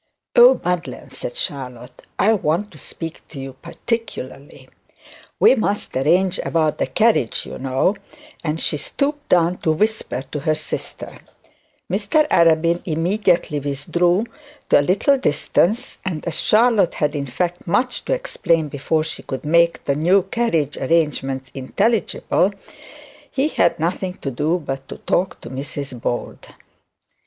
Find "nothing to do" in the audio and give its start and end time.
23.79-24.57